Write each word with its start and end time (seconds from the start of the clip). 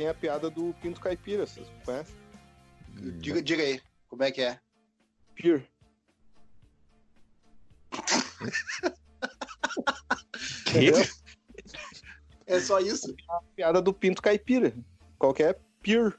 tem 0.00 0.08
a 0.08 0.14
piada 0.14 0.48
do 0.48 0.72
Pinto 0.80 0.98
Caipira, 0.98 1.46
vocês 1.46 1.68
conhecem? 1.84 2.16
Diga, 3.18 3.42
diga 3.42 3.62
aí, 3.62 3.82
como 4.08 4.22
é 4.22 4.30
que 4.30 4.40
é? 4.40 4.58
Pier. 5.34 5.68
Entendeu? 10.70 11.06
É 12.46 12.60
só 12.60 12.80
isso? 12.80 13.14
A 13.28 13.42
piada 13.54 13.82
do 13.82 13.92
Pinto 13.92 14.22
Caipira. 14.22 14.72
Qual 15.18 15.34
que 15.34 15.42
é? 15.42 15.54
Pier. 15.82 16.18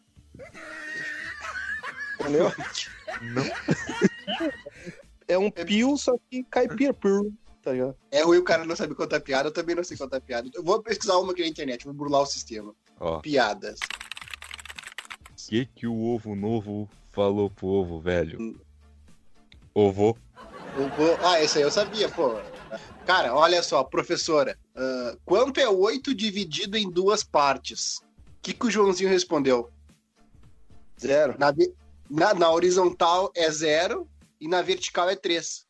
Entendeu? 2.19 2.51
Não. 3.33 3.45
É 5.27 5.39
um 5.39 5.49
pio, 5.65 5.97
só 5.97 6.19
que 6.29 6.43
caipira. 6.43 6.93
Pier. 6.93 7.23
Tá 7.63 7.71
ligado? 7.71 7.97
É 8.11 8.21
ruim 8.21 8.37
o 8.37 8.43
cara 8.43 8.63
não 8.63 8.75
saber 8.75 8.93
contar 8.93 9.21
piada, 9.21 9.49
eu 9.49 9.53
também 9.53 9.75
não 9.75 9.83
sei 9.83 9.97
contar 9.97 10.21
piada. 10.21 10.47
Eu 10.53 10.63
vou 10.63 10.83
pesquisar 10.83 11.17
uma 11.17 11.31
aqui 11.31 11.41
na 11.41 11.47
internet, 11.47 11.85
vou 11.85 11.95
burlar 11.95 12.21
o 12.21 12.27
sistema. 12.27 12.75
Ó, 13.01 13.19
Piadas. 13.19 13.79
o 13.81 15.47
que 15.49 15.65
que 15.65 15.87
o 15.87 16.13
ovo 16.13 16.35
novo 16.35 16.87
falou 17.09 17.49
pro 17.49 17.67
ovo 17.67 17.99
velho? 17.99 18.61
Ovo. 19.73 20.15
Eu 20.77 20.87
vou- 20.89 21.17
Ah, 21.25 21.41
esse 21.41 21.57
aí 21.57 21.63
eu 21.63 21.71
sabia, 21.71 22.07
pô. 22.07 22.35
Cara, 23.05 23.33
olha 23.35 23.61
só, 23.63 23.83
professora. 23.83 24.57
ah, 24.75 25.17
quanto 25.25 25.59
é 25.59 25.67
8 25.67 26.13
dividido 26.13 26.77
em 26.77 26.89
duas 26.89 27.23
partes? 27.23 27.97
O 27.97 28.41
que, 28.41 28.53
que 28.53 28.67
o 28.67 28.71
Joãozinho 28.71 29.09
respondeu? 29.09 29.71
Zero. 30.99 31.35
Na, 31.39 31.51
na- 32.09 32.33
na 32.35 32.51
horizontal 32.51 33.31
é 33.35 33.49
zero 33.49 34.07
e 34.39 34.47
na 34.47 34.61
vertical 34.61 35.09
é 35.09 35.15
3. 35.15 35.65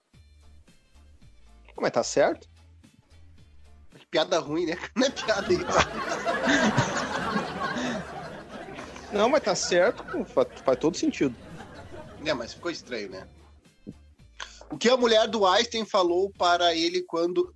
Mas 1.79 1.91
tá 1.91 2.03
certo? 2.03 2.47
Piada 4.11 4.39
ruim, 4.39 4.65
né? 4.65 4.77
Não 4.95 5.07
é 5.07 5.09
piada 5.09 5.47
aí. 5.47 5.57
Não, 9.13 9.29
mas 9.29 9.43
tá 9.43 9.55
certo. 9.55 10.03
pô, 10.03 10.23
Faz, 10.25 10.47
faz 10.63 10.79
todo 10.79 10.97
sentido. 10.97 11.35
É, 12.25 12.33
mas 12.33 12.53
ficou 12.53 12.71
estranho, 12.71 13.09
né? 13.09 13.27
O 14.69 14.77
que 14.77 14.89
a 14.89 14.95
mulher 14.95 15.27
do 15.27 15.45
Einstein 15.45 15.85
falou 15.85 16.31
para 16.37 16.73
ele 16.75 17.01
quando 17.01 17.53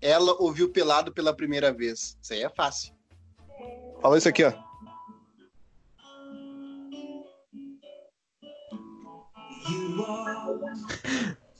ela 0.00 0.34
ouviu 0.40 0.70
pelado 0.70 1.12
pela 1.12 1.34
primeira 1.34 1.72
vez? 1.72 2.18
Isso 2.20 2.32
aí 2.32 2.42
é 2.42 2.48
fácil. 2.50 2.92
Fala 4.02 4.18
isso 4.18 4.28
aqui, 4.28 4.44
ó. 4.44 4.52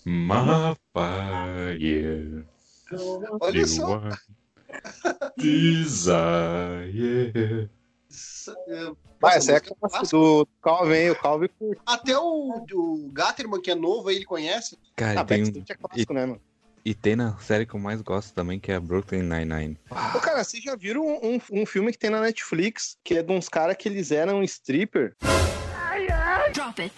My 0.05 0.77
fire. 0.93 2.47
Olha 3.41 3.67
só. 3.67 4.03
desire. 5.37 6.91
Isso, 8.11 8.51
é, 8.67 8.93
essa 9.37 9.53
é 9.53 9.57
a 9.57 9.61
classe 9.61 9.79
clássica. 9.79 10.17
do 10.19 10.49
Calvin, 10.61 10.95
hein? 10.95 11.11
O 11.11 11.17
Calvin 11.17 11.49
curte. 11.59 11.81
Até 11.87 12.19
o, 12.19 12.65
o 12.73 13.11
Gatterman, 13.13 13.61
que 13.63 13.71
é 13.71 13.75
novo, 13.75 14.09
aí 14.09 14.17
ele 14.17 14.25
conhece. 14.25 14.77
Cara, 14.97 15.21
Ah, 15.21 15.23
e 15.23 15.27
tem, 15.27 15.43
um- 15.43 15.45
Backstreet 15.47 15.71
é 15.71 15.75
clássico, 15.75 16.13
né, 16.13 16.27
mano? 16.27 16.41
e 16.83 16.95
tem 16.95 17.15
na 17.15 17.37
série 17.39 17.67
que 17.67 17.75
eu 17.75 17.79
mais 17.81 18.01
gosto 18.01 18.33
também, 18.35 18.59
que 18.59 18.73
é 18.73 18.81
Brooklyn 18.81 19.23
Nine-Nine. 19.23 19.79
Ô, 20.15 20.19
cara, 20.19 20.43
vocês 20.43 20.63
já 20.65 20.75
viram 20.75 21.03
um, 21.07 21.37
um- 21.37 21.61
um 21.63 21.67
filme 21.67 21.93
que 21.93 21.99
tem 21.99 22.09
na 22.11 22.21
Netflix, 22.23 22.97
que 23.05 23.19
é 23.19 23.23
de 23.23 23.31
uns 23.33 23.49
caras 23.51 23.77
que 23.77 23.87
eles 23.89 24.11
eram 24.11 24.43
stripper? 24.43 25.15
Drop 26.55 26.83
it. 26.83 26.93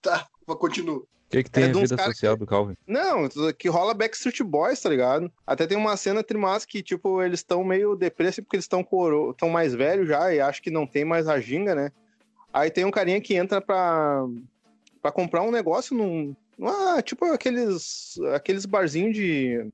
Tá, 0.00 0.26
continua. 0.58 1.04
O 1.32 1.36
que 1.36 1.44
que 1.44 1.50
tem 1.50 1.64
É 1.64 1.70
a 1.70 1.72
vida 1.72 1.96
social 1.96 2.36
do 2.36 2.46
Calvin? 2.46 2.74
Não, 2.86 3.26
que 3.58 3.66
rola 3.66 3.94
Backstreet 3.94 4.42
Boys, 4.42 4.78
tá 4.82 4.90
ligado? 4.90 5.32
Até 5.46 5.66
tem 5.66 5.78
uma 5.78 5.96
cena 5.96 6.22
trimassa 6.22 6.66
que, 6.66 6.82
tipo, 6.82 7.22
eles 7.22 7.40
estão 7.40 7.64
meio 7.64 7.96
depressivos 7.96 8.44
porque 8.44 8.56
eles 8.56 8.66
estão 8.66 8.84
coro... 8.84 9.32
tão 9.32 9.48
mais 9.48 9.74
velhos 9.74 10.06
já 10.06 10.34
e 10.34 10.40
acho 10.42 10.60
que 10.60 10.70
não 10.70 10.86
tem 10.86 11.06
mais 11.06 11.28
a 11.28 11.40
ginga, 11.40 11.74
né? 11.74 11.90
Aí 12.52 12.70
tem 12.70 12.84
um 12.84 12.90
carinha 12.90 13.18
que 13.18 13.34
entra 13.34 13.62
pra, 13.62 14.26
pra 15.00 15.10
comprar 15.10 15.40
um 15.40 15.50
negócio 15.50 15.96
num. 15.96 16.36
Ah, 16.60 17.00
tipo 17.00 17.24
aqueles, 17.24 18.20
aqueles 18.34 18.66
barzinhos 18.66 19.14
de 19.16 19.66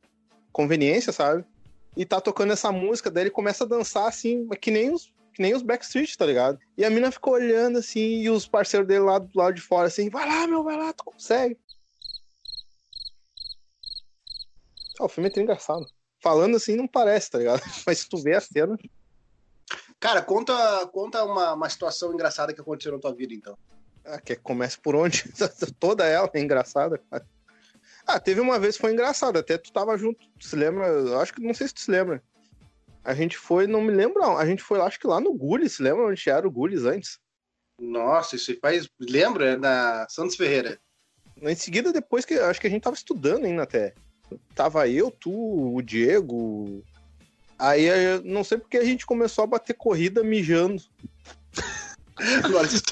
conveniência, 0.53 1.13
sabe? 1.13 1.45
E 1.97 2.05
tá 2.05 2.21
tocando 2.21 2.53
essa 2.53 2.71
música, 2.71 3.11
daí 3.11 3.25
ele 3.25 3.31
começa 3.31 3.65
a 3.65 3.67
dançar 3.67 4.07
assim, 4.07 4.49
que 4.61 4.71
nem 4.71 4.93
os, 4.93 5.13
que 5.39 5.43
nem 5.43 5.55
os 5.55 5.63
Backstreet, 5.63 6.17
tá 6.17 6.27
ligado? 6.27 6.59
E 6.77 6.85
a 6.85 6.91
mina 6.91 7.13
ficou 7.13 7.35
olhando 7.35 7.79
assim, 7.79 8.23
e 8.23 8.29
os 8.29 8.49
parceiros 8.49 8.89
dele 8.89 9.05
lá 9.05 9.21
do 9.21 9.31
lado 9.39 9.55
de 9.55 9.61
fora 9.61 9.87
assim, 9.87 10.11
vai 10.11 10.29
lá, 10.29 10.49
meu, 10.49 10.65
vai 10.65 10.77
lá, 10.77 10.93
tu 10.93 11.05
consegue. 11.05 11.57
Ah, 14.99 15.05
o 15.05 15.09
filme 15.09 15.31
é 15.33 15.41
engraçado. 15.41 15.87
Falando 16.21 16.57
assim 16.57 16.75
não 16.75 16.89
parece, 16.89 17.31
tá 17.31 17.39
ligado? 17.39 17.63
Mas 17.87 18.01
se 18.01 18.09
tu 18.09 18.19
vê 18.19 18.35
a 18.35 18.41
cena. 18.41 18.77
Cara, 20.01 20.23
conta, 20.23 20.89
conta 20.89 21.25
uma, 21.25 21.53
uma 21.53 21.71
situação 21.71 22.13
engraçada 22.13 22.53
que 22.53 22.61
aconteceu 22.61 22.91
na 22.91 22.99
tua 22.99 23.15
vida, 23.15 23.33
então. 23.33 23.57
Ah, 24.05 24.21
quer 24.21 24.37
que 24.37 24.43
comece 24.43 24.77
por 24.77 24.97
onde? 24.97 25.23
Toda 25.79 26.05
ela 26.05 26.29
é 26.35 26.41
engraçada, 26.41 26.99
cara. 26.99 27.25
Ah, 28.05 28.19
teve 28.19 28.41
uma 28.41 28.59
vez 28.59 28.75
que 28.75 28.81
foi 28.81 28.93
engraçado, 28.93 29.39
até 29.39 29.57
tu 29.57 29.73
tava 29.73 29.97
junto, 29.97 30.27
tu 30.37 30.49
se 30.49 30.57
lembra? 30.57 30.89
Eu 30.89 31.21
acho 31.21 31.33
que 31.33 31.41
não 31.41 31.55
sei 31.55 31.69
se 31.69 31.75
tu 31.75 31.81
se 31.81 31.91
lembra. 31.93 32.21
A 33.09 33.15
gente 33.15 33.39
foi, 33.39 33.67
não 33.67 33.81
me 33.81 33.91
lembro, 33.91 34.23
a 34.23 34.45
gente 34.45 34.63
foi 34.63 34.77
lá, 34.77 34.85
acho 34.85 35.01
que 35.01 35.07
lá 35.07 35.19
no 35.19 35.33
Gullis, 35.33 35.73
se 35.73 35.83
lembra 35.83 36.05
onde 36.05 36.29
era 36.29 36.47
o 36.47 36.51
Gullis 36.51 36.85
antes? 36.85 37.19
Nossa, 37.81 38.37
isso 38.37 38.55
faz. 38.61 38.87
Lembra? 39.01 39.53
É 39.53 39.57
Na 39.57 40.07
Santos 40.11 40.37
Ferreira. 40.37 40.79
Em 41.41 41.55
seguida, 41.55 41.91
depois 41.91 42.27
que 42.27 42.35
acho 42.35 42.61
que 42.61 42.67
a 42.67 42.71
gente 42.71 42.83
tava 42.83 42.97
estudando 42.97 43.47
ainda 43.47 43.63
até. 43.63 43.95
Tava 44.55 44.87
eu, 44.87 45.11
tu, 45.11 45.33
o 45.75 45.81
Diego. 45.81 46.85
Aí 47.59 47.87
eu 47.87 48.23
não 48.25 48.45
sei 48.45 48.59
porque 48.59 48.77
a 48.77 48.85
gente 48.85 49.07
começou 49.07 49.45
a 49.45 49.47
bater 49.47 49.73
corrida 49.73 50.23
mijando. 50.23 50.83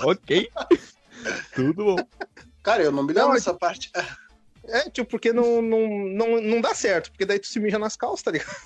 Ok. 0.03 0.49
Tudo 1.53 1.85
bom. 1.85 1.97
Cara, 2.63 2.85
eu 2.85 2.93
não 2.93 3.03
me 3.03 3.13
lembro 3.13 3.35
dessa 3.35 3.53
parte. 3.53 3.91
É, 4.65 4.89
tipo, 4.89 5.11
porque 5.11 5.33
não, 5.33 5.61
não, 5.61 5.89
não, 5.89 6.41
não 6.41 6.61
dá 6.61 6.73
certo, 6.75 7.11
porque 7.11 7.27
daí 7.27 7.41
tu 7.41 7.49
se 7.49 7.59
mija 7.59 7.77
nas 7.77 7.97
calças, 7.97 8.23
tá 8.23 8.31
ligado? 8.31 8.57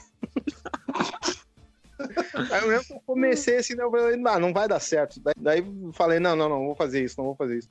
Aí 2.50 2.60
eu 2.62 2.68
lembro 2.68 2.84
que 2.86 2.92
eu 2.92 3.02
comecei 3.06 3.56
assim, 3.56 3.74
daí 3.76 3.84
eu 3.86 3.90
falei, 3.90 4.16
não, 4.16 4.40
não 4.40 4.52
vai 4.52 4.66
dar 4.68 4.80
certo. 4.80 5.20
Daí, 5.20 5.34
daí 5.38 5.58
eu 5.60 5.92
falei, 5.92 6.18
não, 6.18 6.34
não, 6.36 6.48
não, 6.48 6.66
vou 6.66 6.74
fazer 6.74 7.02
isso, 7.02 7.16
não 7.18 7.26
vou 7.26 7.34
fazer 7.36 7.58
isso. 7.58 7.68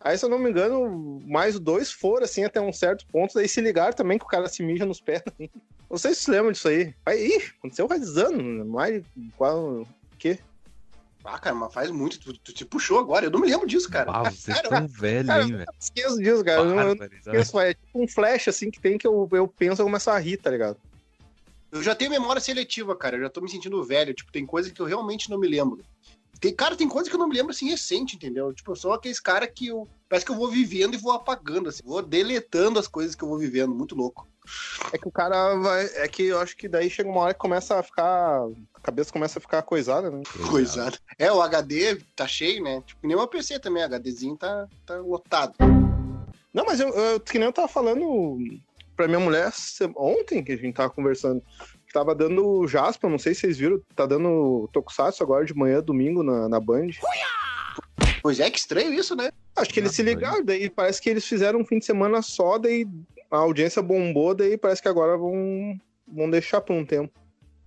Aí, 0.00 0.18
se 0.18 0.24
eu 0.24 0.28
não 0.28 0.38
me 0.38 0.50
engano, 0.50 1.20
mais 1.26 1.60
dois 1.60 1.92
foram, 1.92 2.24
assim, 2.24 2.42
até 2.44 2.60
um 2.60 2.72
certo 2.72 3.06
ponto, 3.12 3.34
daí 3.34 3.48
se 3.48 3.60
ligaram 3.60 3.92
também 3.92 4.18
que 4.18 4.24
o 4.24 4.28
cara 4.28 4.48
se 4.48 4.62
mija 4.62 4.84
nos 4.84 5.00
pés. 5.00 5.22
Assim. 5.26 5.48
Não 5.88 5.96
sei 5.96 6.12
se 6.12 6.22
vocês 6.22 6.34
lembram 6.36 6.50
disso 6.52 6.66
aí. 6.68 6.92
Aí, 7.06 7.28
ih, 7.28 7.42
aconteceu 7.58 7.86
faz 7.86 8.16
anos, 8.16 8.66
mais 8.66 9.04
qual, 9.36 9.86
quê? 10.18 10.38
Ah, 11.24 11.38
cara, 11.38 11.54
mas 11.54 11.72
faz 11.72 11.88
muito. 11.92 12.18
Tu, 12.18 12.32
tu 12.40 12.52
te 12.52 12.64
puxou 12.64 12.98
agora. 12.98 13.26
Eu 13.26 13.30
não 13.30 13.38
me 13.38 13.48
lembro 13.48 13.64
disso, 13.64 13.88
cara. 13.88 14.10
Ah, 14.12 14.24
vocês 14.24 14.60
Cara, 14.60 14.78
estão 14.78 14.88
velhos, 14.88 15.26
cara, 15.28 15.42
hein, 15.44 15.52
velho? 15.52 15.72
Esqueço 15.78 16.18
disso, 16.18 16.44
cara. 16.44 16.60
Eu, 16.62 16.64
não- 16.64 16.78
eu 16.80 16.94
não 16.96 17.04
esqueço, 17.04 17.60
é 17.60 17.74
tipo 17.74 18.02
um 18.02 18.08
flash, 18.08 18.48
assim, 18.48 18.72
que 18.72 18.80
tem 18.80 18.98
que 18.98 19.06
eu, 19.06 19.28
eu 19.30 19.46
penso 19.46 19.80
e 19.80 19.82
eu 19.82 19.86
começo 19.86 20.10
a 20.10 20.18
rir, 20.18 20.38
tá 20.38 20.50
ligado? 20.50 20.76
Eu 21.72 21.82
já 21.82 21.94
tenho 21.94 22.10
memória 22.10 22.40
seletiva, 22.40 22.94
cara. 22.94 23.16
Eu 23.16 23.22
já 23.22 23.30
tô 23.30 23.40
me 23.40 23.50
sentindo 23.50 23.82
velho. 23.82 24.12
Tipo, 24.12 24.30
tem 24.30 24.44
coisa 24.44 24.70
que 24.70 24.80
eu 24.80 24.84
realmente 24.84 25.30
não 25.30 25.38
me 25.38 25.48
lembro. 25.48 25.82
Tem, 26.38 26.54
cara, 26.54 26.76
tem 26.76 26.88
coisa 26.88 27.08
que 27.08 27.16
eu 27.16 27.18
não 27.20 27.28
me 27.28 27.34
lembro 27.34 27.52
assim 27.52 27.70
recente, 27.70 28.16
entendeu? 28.16 28.52
Tipo, 28.52 28.72
eu 28.72 28.76
sou 28.76 28.92
aqueles 28.92 29.18
cara 29.18 29.46
que 29.46 29.68
eu. 29.68 29.88
Parece 30.06 30.26
que 30.26 30.32
eu 30.32 30.36
vou 30.36 30.48
vivendo 30.48 30.94
e 30.94 30.98
vou 30.98 31.12
apagando, 31.12 31.70
assim. 31.70 31.80
Vou 31.82 32.02
deletando 32.02 32.78
as 32.78 32.86
coisas 32.86 33.14
que 33.14 33.24
eu 33.24 33.28
vou 33.28 33.38
vivendo. 33.38 33.74
Muito 33.74 33.94
louco. 33.94 34.28
É 34.92 34.98
que 34.98 35.08
o 35.08 35.12
cara 35.12 35.54
vai. 35.54 35.84
É 35.94 36.06
que 36.08 36.24
eu 36.24 36.40
acho 36.40 36.56
que 36.56 36.68
daí 36.68 36.90
chega 36.90 37.08
uma 37.08 37.20
hora 37.20 37.32
que 37.32 37.40
começa 37.40 37.78
a 37.78 37.82
ficar. 37.82 38.42
A 38.74 38.80
cabeça 38.82 39.12
começa 39.12 39.38
a 39.38 39.42
ficar 39.42 39.62
coisada, 39.62 40.10
né? 40.10 40.22
Coisada. 40.50 40.98
É, 41.18 41.32
o 41.32 41.40
HD 41.40 41.96
tá 42.14 42.26
cheio, 42.26 42.62
né? 42.62 42.82
Tipo, 42.84 43.06
nem 43.06 43.16
o 43.16 43.26
PC 43.26 43.58
também. 43.58 43.82
O 43.82 43.86
HDzinho 43.86 44.36
tá, 44.36 44.68
tá 44.84 44.96
lotado. 44.96 45.54
Não, 46.52 46.66
mas 46.66 46.80
eu, 46.80 46.88
eu 46.88 47.20
que 47.20 47.38
nem 47.38 47.46
eu 47.46 47.52
tava 47.52 47.68
falando 47.68 48.38
pra 49.02 49.08
minha 49.08 49.18
mulher 49.18 49.52
ontem 49.96 50.44
que 50.44 50.52
a 50.52 50.56
gente 50.56 50.74
tava 50.74 50.90
conversando. 50.90 51.42
que 51.84 51.92
Tava 51.92 52.14
dando 52.14 52.66
Jasper, 52.68 53.10
não 53.10 53.18
sei 53.18 53.34
se 53.34 53.40
vocês 53.40 53.58
viram, 53.58 53.80
tá 53.96 54.06
dando 54.06 54.68
Tokusatsu 54.72 55.24
agora 55.24 55.44
de 55.44 55.54
manhã, 55.54 55.82
domingo, 55.82 56.22
na, 56.22 56.48
na 56.48 56.60
Band. 56.60 56.90
Pois 58.22 58.38
é, 58.38 58.48
que 58.48 58.58
estranho 58.58 58.94
isso, 58.94 59.16
né? 59.16 59.30
Acho 59.56 59.70
que 59.70 59.80
eles 59.80 59.92
se 59.92 60.02
ligaram, 60.02 60.44
daí 60.44 60.70
parece 60.70 61.02
que 61.02 61.10
eles 61.10 61.26
fizeram 61.26 61.60
um 61.60 61.66
fim 61.66 61.80
de 61.80 61.84
semana 61.84 62.22
só, 62.22 62.58
daí 62.58 62.86
a 63.28 63.38
audiência 63.38 63.82
bombou, 63.82 64.34
daí 64.34 64.56
parece 64.56 64.80
que 64.80 64.88
agora 64.88 65.16
vão, 65.16 65.76
vão 66.06 66.30
deixar 66.30 66.60
por 66.60 66.74
um 66.74 66.86
tempo. 66.86 67.12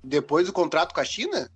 Depois 0.02 0.48
do 0.48 0.54
contrato 0.54 0.94
com 0.94 1.02
a 1.02 1.06
China, 1.06 1.50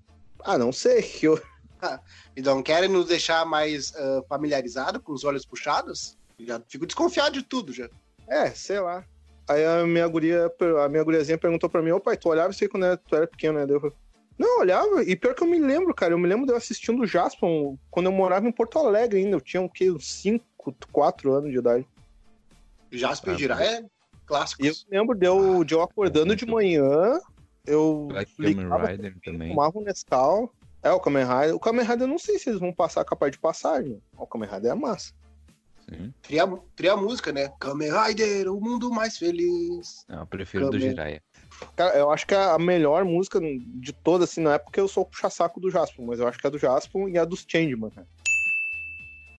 Ah, 0.43 0.57
não 0.57 0.73
sei. 0.73 1.09
Eu, 1.23 1.41
e 2.35 2.41
não 2.41 2.61
querem 2.61 2.89
nos 2.89 3.07
deixar 3.07 3.45
mais 3.45 3.95
ah, 3.95 4.21
familiarizados 4.27 5.01
com 5.01 5.13
os 5.13 5.23
olhos 5.23 5.45
puxados. 5.45 6.17
Já 6.37 6.61
fico 6.67 6.85
desconfiado 6.85 7.33
de 7.33 7.43
tudo 7.43 7.71
já. 7.71 7.89
É, 8.27 8.49
sei 8.51 8.81
lá. 8.81 9.05
Aí 9.49 9.65
a 9.65 9.83
minha 9.83 10.07
guria, 10.07 10.51
a 10.85 10.87
minha 10.87 11.03
guriazinha 11.03 11.37
perguntou 11.37 11.67
pra 11.67 11.81
mim, 11.81 11.89
ô 11.91 11.99
pai, 11.99 12.15
tu 12.15 12.29
olhava 12.29 12.51
isso 12.51 12.63
aí 12.63 12.69
quando 12.69 12.85
era- 12.85 12.97
tu 12.97 13.15
era 13.15 13.25
pequeno, 13.25 13.57
né? 13.57 13.65
Daí 13.65 13.75
eu 13.75 13.81
falei, 13.81 13.95
não, 14.37 14.47
eu 14.55 14.59
olhava, 14.59 15.03
e 15.03 15.15
pior 15.15 15.33
que 15.33 15.43
eu 15.43 15.47
me 15.47 15.57
lembro, 15.59 15.93
cara, 15.93 16.13
eu 16.13 16.19
me 16.19 16.27
lembro 16.27 16.45
de 16.45 16.51
eu 16.51 16.55
assistindo 16.57 17.01
o 17.01 17.07
Jaspion 17.07 17.75
quando 17.89 18.05
eu 18.05 18.11
morava 18.11 18.47
em 18.47 18.51
Porto 18.51 18.77
Alegre 18.77 19.17
ainda, 19.19 19.35
eu 19.35 19.41
tinha 19.41 19.61
o 19.61 19.67
quê, 19.69 19.89
uns 19.89 20.05
5, 20.21 20.45
4 20.91 21.33
anos 21.33 21.51
de 21.51 21.57
idade. 21.57 21.87
Jasper 22.91 23.33
Ah, 23.33 23.37
Jiraiya 23.37 23.79
é 23.79 23.85
clássico. 24.25 24.63
E 24.63 24.67
eu 24.67 24.73
me 24.89 24.97
lembro 24.97 25.17
de 25.17 25.25
eu, 25.25 25.63
de 25.63 25.73
eu 25.73 25.81
acordando 25.81 26.35
de 26.35 26.45
manhã, 26.45 27.19
eu 27.65 28.07
ligava, 28.37 28.87
Rider 28.87 29.15
também. 29.23 29.49
fumava 29.49 29.77
um 29.79 29.83
Nescau. 29.83 30.53
É, 30.81 30.91
o 30.91 30.99
Kamen 30.99 31.25
Rider. 31.25 31.55
O 31.55 31.59
Kamen 31.59 31.85
Rider 31.85 32.03
eu 32.03 32.07
não 32.07 32.17
sei 32.17 32.39
se 32.39 32.49
eles 32.49 32.59
vão 32.59 32.71
passar 32.71 33.03
capaz 33.03 33.31
de 33.31 33.37
passagem. 33.39 34.01
O 34.17 34.25
Kamen 34.25 34.47
Rider 34.49 34.71
é 34.71 34.75
massa. 34.75 35.11
Sim. 35.89 36.13
Tria, 36.21 36.43
tria 36.75 36.93
a 36.93 36.97
música, 36.97 37.31
né? 37.31 37.51
Kamen 37.59 37.91
Rider, 37.91 38.51
o 38.51 38.61
mundo 38.61 38.91
mais 38.91 39.17
feliz. 39.17 40.05
Não, 40.07 40.19
eu 40.19 40.27
prefiro 40.27 40.65
do 40.65 40.71
Kamen. 40.71 40.89
Jiraiya. 40.89 41.23
Cara, 41.75 41.97
eu 41.97 42.11
acho 42.11 42.27
que 42.27 42.35
a 42.35 42.57
melhor 42.59 43.03
música 43.03 43.39
de 43.41 43.91
todas, 43.91 44.29
assim, 44.29 44.41
não 44.41 44.51
é 44.51 44.59
porque 44.59 44.79
eu 44.79 44.87
sou 44.87 45.05
puxa-saco 45.05 45.59
do 45.59 45.69
Jasper, 45.69 46.05
mas 46.05 46.19
eu 46.19 46.27
acho 46.27 46.37
que 46.37 46.45
é 46.45 46.49
a 46.49 46.51
do 46.51 46.59
Jasper 46.59 47.07
e 47.07 47.17
a 47.17 47.25
dos 47.25 47.45
Changeman, 47.47 47.89
cara. 47.89 48.07